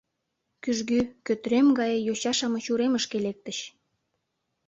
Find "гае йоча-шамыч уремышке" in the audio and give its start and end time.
1.79-3.17